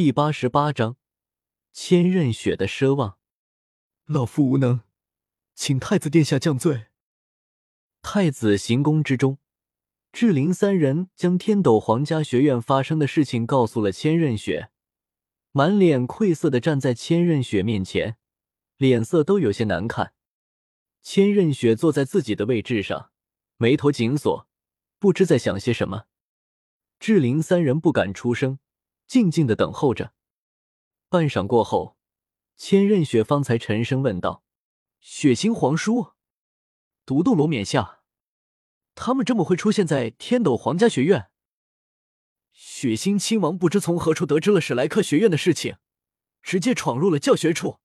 [0.00, 0.96] 第八十八章，
[1.72, 3.18] 千仞雪的奢望。
[4.06, 4.82] 老夫无能，
[5.56, 6.86] 请太子殿下降罪。
[8.00, 9.38] 太子行宫之中，
[10.12, 14.70] 志灵三人将天斗皇家学院发生的事情告诉了千仞雪，
[15.50, 18.18] 满脸愧色的站在千仞雪面前，
[18.76, 20.12] 脸色都有些难看。
[21.02, 23.10] 千仞雪坐在自己的位置上，
[23.56, 24.48] 眉头紧锁，
[25.00, 26.04] 不知在想些什么。
[27.00, 28.60] 志灵三人不敢出声。
[29.08, 30.12] 静静的等候着，
[31.08, 31.96] 半晌过后，
[32.56, 34.44] 千仞雪方才沉声问道
[35.00, 36.12] ：“血腥皇叔，
[37.06, 38.02] 独斗罗冕下，
[38.94, 41.30] 他们这么会出现在天斗皇家学院？
[42.52, 45.78] 血腥亲王不知从何处得知了史莱克学院的事情，
[46.42, 47.78] 直接闯入了教学处，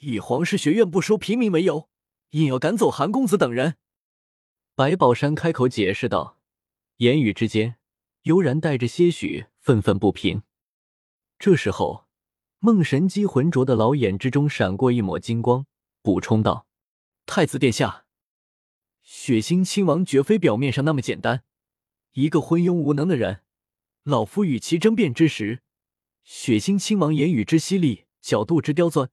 [0.00, 1.88] 以皇室学院不收平民为由，
[2.30, 3.76] 硬要赶走韩公子等人。”
[4.74, 6.40] 白宝山开口解释道，
[6.96, 7.76] 言语之间
[8.22, 10.42] 悠然带着些许愤愤不平。
[11.38, 12.06] 这时候，
[12.60, 15.66] 梦神姬浑浊的老眼之中闪过一抹金光，
[16.00, 16.66] 补充道
[17.26, 18.06] ：“太子殿下，
[19.02, 21.44] 血腥亲王绝非表面上那么简单。
[22.12, 23.42] 一个昏庸无能的人，
[24.04, 25.62] 老夫与其争辩之时，
[26.22, 29.10] 血腥亲王言语之犀利，角度之刁钻，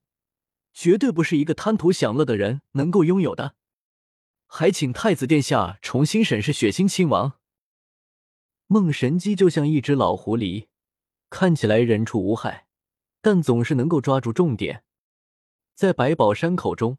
[0.71, 3.55] 绝对不是一个贪图享乐的人能够拥有的。
[4.45, 7.39] 还请太子殿下重新审视血腥亲王。”
[8.67, 10.67] 梦神姬就像一只老狐狸。
[11.31, 12.67] 看起来人畜无害，
[13.21, 14.83] 但总是能够抓住重点。
[15.73, 16.97] 在白宝山口中，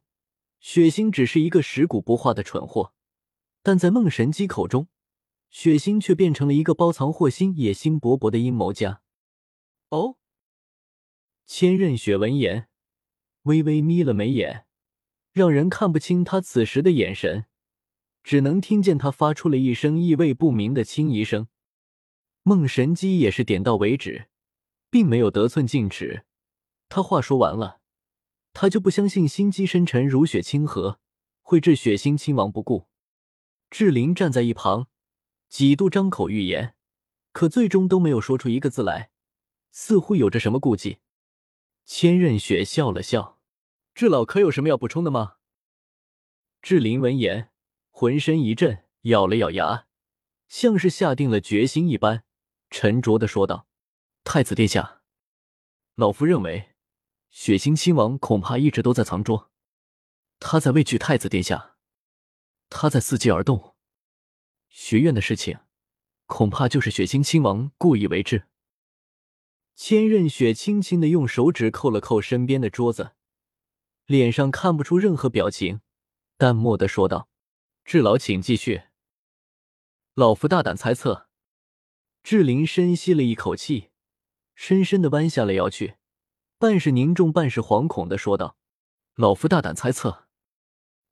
[0.59, 2.95] 血腥只是一个食古不化的蠢货；
[3.63, 4.89] 但在梦神机口中，
[5.51, 9.03] 血腥却变成了一个包藏祸心、野心勃勃的阴谋家。
[9.91, 10.17] 哦，
[11.47, 12.69] 千仞雪闻言，
[13.43, 14.65] 微微眯了眉眼，
[15.33, 17.45] 让人看不清他此时的眼神，
[18.25, 21.49] 只能听见他发出了一声意味不明的轻疑声。
[22.45, 24.29] 梦神姬也是点到为止，
[24.91, 26.25] 并没有得寸进尺。
[26.89, 27.81] 他话说完了，
[28.53, 30.99] 他就不相信心机深沉如雪清河
[31.41, 32.89] 会置血腥亲王不顾。
[33.71, 34.89] 志玲站在一旁，
[35.49, 36.75] 几度张口欲言，
[37.33, 39.11] 可最终都没有说出一个字来，
[39.71, 40.99] 似乎有着什么顾忌。
[41.85, 43.39] 千仞雪笑了笑
[43.95, 45.37] ：“志老可有什么要补充的吗？”
[46.61, 47.51] 志玲闻言，
[47.91, 49.87] 浑身一震，咬了咬牙，
[50.49, 52.25] 像是下定了决心一般。
[52.73, 53.69] 沉着的说道
[54.25, 55.03] ：“太子殿下，
[55.95, 56.75] 老夫认为，
[57.29, 59.53] 血腥亲王恐怕一直都在藏拙。
[60.41, 61.77] 他在畏惧太子殿下，
[62.71, 63.77] 他在伺机而动。
[64.71, 65.59] 学院的事情，
[66.25, 68.49] 恐怕就是血腥亲王故意为之。”
[69.77, 73.13] 千仞雪轻轻的用手指扣了扣身边的桌子，
[74.07, 75.83] 脸上看不出任何表情，
[76.39, 77.29] 淡漠的说道
[77.85, 78.85] ：“智老，请继续。
[80.15, 81.29] 老夫大胆猜测。”
[82.23, 83.91] 志玲深吸了一口气，
[84.55, 85.97] 深深的弯下了腰去，
[86.57, 88.57] 半是凝重，半是惶恐的说道
[89.17, 90.29] ：“老夫大胆猜测，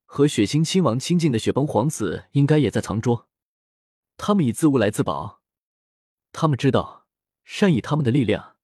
[0.04, 3.28] 和血腥亲王亲近的雪崩皇子应该也在藏拙。
[4.16, 5.43] 他们以自物来自保，
[6.31, 7.09] 他们知道，
[7.42, 8.56] 善以他们的力量，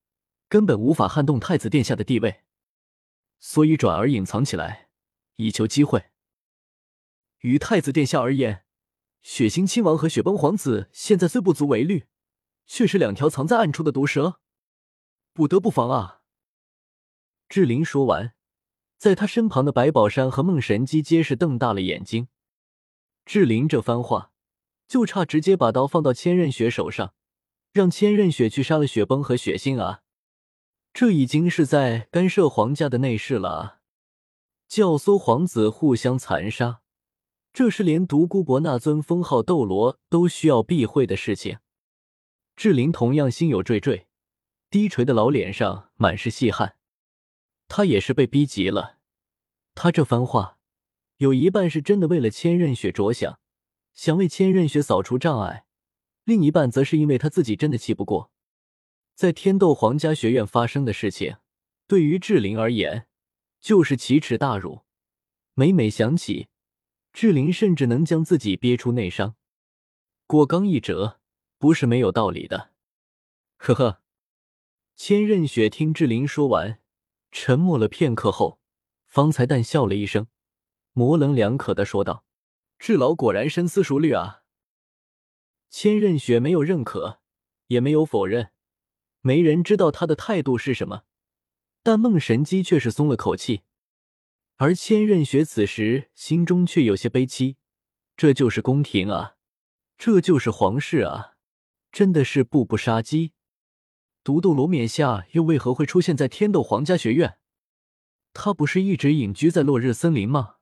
[0.49, 2.43] 根本无法撼动太子殿下的地位，
[3.41, 4.89] 所以转而隐藏起来，
[5.35, 6.11] 以求机会。
[7.41, 8.65] 于太子殿下而言，
[9.21, 12.07] 血腥亲王和雪崩皇子现在虽不足为虑。”
[12.67, 14.41] 却是两条藏在暗处的毒蛇，
[15.33, 16.21] 不得不防啊！
[17.49, 18.35] 志玲说完，
[18.99, 22.29] 在他身旁的白宝山和孟神机皆是瞪大了眼睛。
[23.25, 24.33] 志玲这番话，
[24.89, 27.15] 就差直接把刀放到千仞雪手上，
[27.73, 30.03] 让千仞雪去杀了雪崩和雪星啊！
[30.93, 33.81] 这已经是在干涉皇家的内事了啊！
[34.67, 36.81] 教唆皇子互相残杀，
[37.53, 41.59] 这是连独孤博那尊封号斗罗都需要避讳的事情。
[42.57, 44.07] 志玲同样心有惴惴，
[44.71, 46.77] 低垂的老脸上满是细汗。
[47.69, 48.97] 他也是被逼急了。
[49.75, 50.59] 他这番话
[51.19, 53.39] 有一半是真的为了千仞雪着想，
[53.93, 55.67] 想为千仞雪扫除障碍；
[56.25, 58.33] 另一半则是因为他自己真的气不过。
[59.15, 61.37] 在天斗皇家学院发生的事情，
[61.87, 63.07] 对于志玲而言
[63.61, 64.81] 就是奇耻大辱。
[65.53, 66.49] 每每想起，
[67.13, 69.37] 志玲甚至能将自己憋出内伤。
[70.27, 71.21] 果刚一折。
[71.59, 72.71] 不是没有道理的，
[73.57, 74.03] 呵呵。
[74.95, 76.81] 千仞雪听志玲说完，
[77.31, 78.61] 沉默了片刻后，
[79.07, 80.27] 方才淡笑了一声，
[80.93, 82.25] 模棱两可的说道
[82.79, 84.43] ：“志老果然深思熟虑啊。”
[85.69, 87.21] 千仞雪没有认可，
[87.67, 88.53] 也没有否认，
[89.21, 91.03] 没人知道他的态度是什么。
[91.83, 93.63] 但孟神机却是松了口气，
[94.57, 97.57] 而千仞雪此时心中却有些悲戚。
[98.17, 99.37] 这就是宫廷啊，
[99.99, 101.36] 这就是皇室啊。
[101.97, 103.33] 真的是步步杀机。
[104.23, 107.39] 独斗罗冕下又为何会出现在天斗皇家学院？
[108.35, 110.57] 他不是一直隐居在落日森林吗？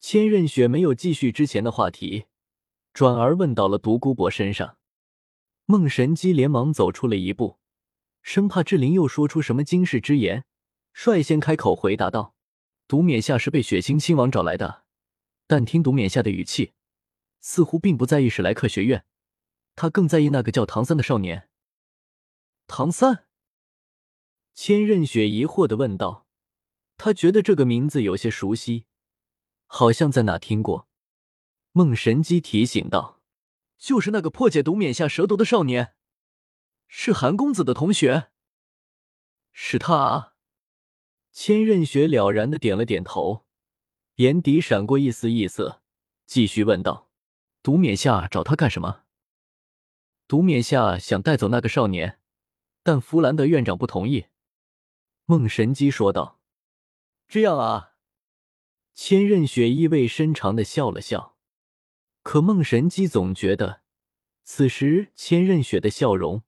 [0.00, 2.24] 千仞雪没有继续之前的话题，
[2.94, 4.78] 转而问到了独孤博身上。
[5.66, 7.58] 孟神机连忙走出了一步，
[8.22, 10.46] 生怕志玲又说出什么惊世之言，
[10.94, 12.34] 率先开口回答道
[12.88, 14.84] ：“独冕下是被血腥亲王找来的，
[15.46, 16.72] 但听独冕下的语气，
[17.40, 19.04] 似乎并不在意史莱克学院，
[19.80, 21.48] 他更在意那个叫唐三的少年。”
[22.68, 23.24] 唐三，
[24.52, 26.26] 千仞雪疑惑的问道。
[26.98, 28.84] 他觉得这个名字有些熟悉，
[29.66, 30.86] 好像在哪听过。
[31.72, 33.22] 孟神机提醒道
[33.80, 35.94] ：“就是那个破解毒冕下蛇毒的少年，
[36.86, 38.28] 是韩公子的同学。”
[39.50, 40.34] 是他啊！
[41.32, 43.46] 千仞雪了然的点了点头，
[44.16, 45.80] 眼底闪过一丝异色，
[46.26, 47.08] 继续问道
[47.64, 49.04] ：“毒冕下找他干什么？”
[50.30, 52.20] 独冕下想带走那个少年，
[52.84, 54.26] 但弗兰德院长不同意。
[55.24, 56.38] 孟神机说道。
[57.26, 57.94] 这样啊，
[58.94, 61.36] 千仞雪意味深长的笑了笑。
[62.22, 63.82] 可孟神机总觉得，
[64.44, 66.44] 此时千仞雪的笑容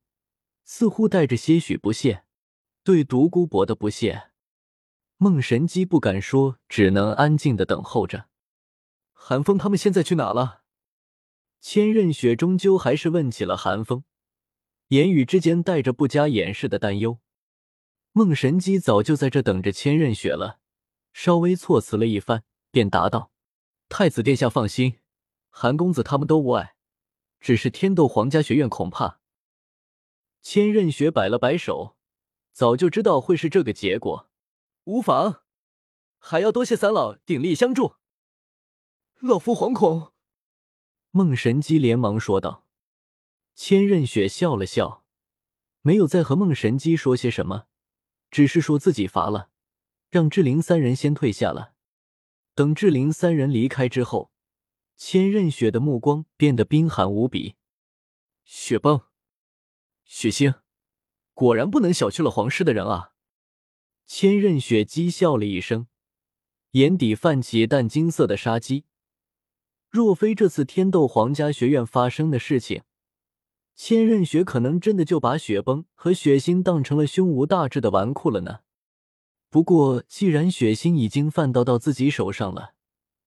[0.62, 2.22] 似乎带着些许不屑，
[2.84, 4.30] 对独孤博的不屑。
[5.16, 8.28] 孟神机不敢说，只能安静的等候着。
[9.12, 10.61] 韩风他们现在去哪了？
[11.62, 14.02] 千仞雪终究还是问起了韩风，
[14.88, 17.20] 言语之间带着不加掩饰的担忧。
[18.10, 20.58] 孟神机早就在这等着千仞雪了。
[21.12, 22.42] 稍微措辞了一番，
[22.72, 23.30] 便答道
[23.88, 24.98] ：“太子殿下放心，
[25.50, 26.74] 韩公子他们都无碍，
[27.38, 29.20] 只是天斗皇家学院恐怕……”
[30.42, 31.96] 千仞雪摆了摆手，
[32.52, 34.28] 早就知道会是这个结果。
[34.84, 35.42] 无妨，
[36.18, 37.94] 还要多谢三老鼎力相助。
[39.20, 40.11] 老夫惶恐。
[41.14, 42.66] 孟神机连忙说道。
[43.54, 45.04] 千仞雪笑了笑，
[45.82, 47.66] 没有再和孟神机说些什么，
[48.30, 49.50] 只是说自己乏了。
[50.08, 51.74] 让志玲三人先退下了。
[52.54, 54.32] 等志玲三人离开之后，
[54.96, 57.56] 千仞雪的目光变得冰寒无比。
[58.44, 59.02] 雪崩，
[60.04, 60.54] 雪星，
[61.34, 63.12] 果然不能小觑了皇室的人啊！
[64.06, 65.88] 千仞雪讥笑了一声，
[66.70, 68.86] 眼底泛起淡金色的杀机。
[69.92, 72.82] 若非这次天斗皇家学院发生的事情，
[73.74, 78.60] 千仞雪可能真的就把雪崩和雪星当成了胸无大志的纨绔了呢。
[79.50, 82.72] 不过，既然雪星已经犯到到自己手上了，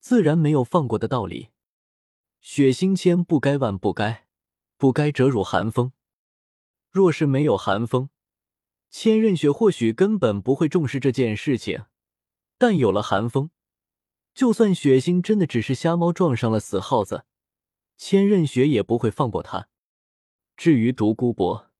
[0.00, 1.50] 自然没有放过的道理。
[2.40, 4.26] 雪星千不该万不该，
[4.76, 5.92] 不该折辱寒风。
[6.90, 8.10] 若是没有寒风，
[8.90, 11.84] 千仞雪或许根本不会重视这件事情。
[12.58, 13.50] 但有了寒风，
[14.36, 17.24] 就算血腥真的只是瞎猫撞上了死耗子，
[17.96, 19.70] 千仞雪也不会放过他。
[20.58, 21.70] 至于独孤博，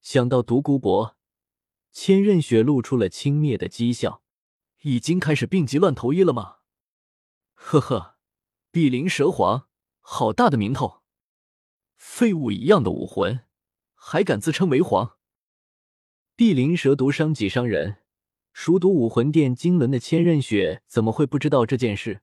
[0.00, 1.16] 想到独孤博。
[1.92, 4.24] 千仞雪露出了轻蔑的讥笑，
[4.82, 6.56] 已经开始病急乱投医了吗？
[7.54, 8.16] 呵呵，
[8.72, 9.68] 碧鳞蛇皇，
[10.00, 11.02] 好大的名头！
[11.96, 13.46] 废物一样的武魂，
[13.94, 15.16] 还敢自称为皇？
[16.34, 18.02] 碧鳞蛇毒伤己伤人，
[18.60, 22.22] 熟读武魂殿经纶的千仞雪怎么会不知道这件事？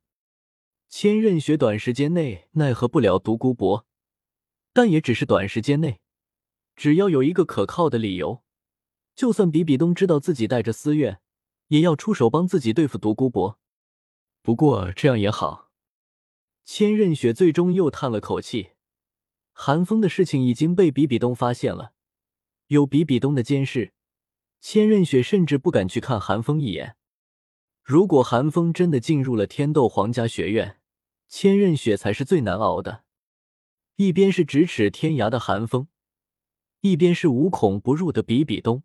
[0.89, 3.85] 千仞雪短时间内奈何不了独孤博，
[4.73, 6.01] 但也只是短时间内，
[6.75, 8.43] 只要有一个可靠的理由。
[9.15, 11.21] 就算比比东知道自己带着私怨，
[11.69, 13.57] 也要出手帮自己对付独孤博。
[14.41, 15.71] 不过这样也好，
[16.65, 18.71] 千仞雪最终又叹了口气。
[19.53, 21.93] 韩风的事情已经被比比东发现了，
[22.67, 23.93] 有比比东的监视，
[24.67, 26.95] 千仞雪甚至不敢去看韩风一眼。
[27.83, 30.79] 如果韩风真的进入了天斗皇家学院，
[31.27, 33.03] 千仞雪才是最难熬的。
[33.97, 35.87] 一边是咫尺天涯的韩风，
[36.81, 38.81] 一边是无孔不入的比比东。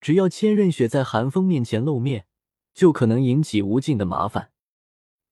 [0.00, 2.26] 只要千仞雪在寒风面前露面，
[2.74, 4.50] 就可能引起无尽的麻烦。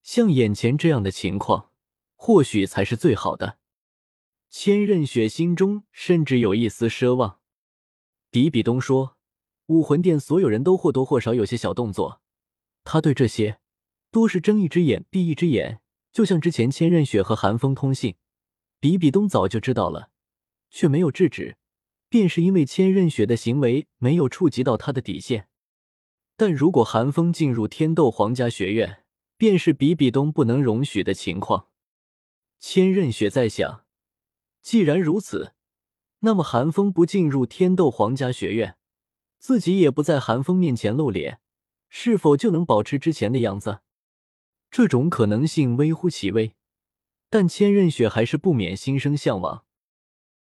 [0.05, 1.73] 像眼前这样的情况，
[2.15, 3.59] 或许才是最好的。
[4.49, 7.41] 千仞雪心中甚至有一丝奢望。
[8.31, 9.17] 比比东说
[9.71, 12.21] ：“武魂殿所有人都或多或少有些小动作，
[12.83, 13.61] 他对这些
[14.11, 15.81] 多是睁一只眼闭一只眼。
[16.13, 18.17] 就像之前千仞雪和寒风通信，
[18.81, 20.11] 比比东早就知道了，
[20.71, 21.57] 却没有制止。”
[22.11, 25.47] 便是因为千仞雪的行为没有触及到他的底线，
[26.37, 29.05] 但如果寒风进入天斗皇家学院，
[29.37, 31.69] 便是比比东不能容许的情况。
[32.59, 33.85] 千仞雪在想，
[34.61, 35.53] 既然如此，
[36.19, 38.77] 那么寒风不进入天斗皇家学院，
[39.41, 41.41] 自己也不在寒风面前露脸，
[41.89, 43.81] 是否就能保持之前的样子？
[44.71, 46.55] 这种可能性微乎其微，
[47.31, 49.65] 但千仞雪还是不免心生向往。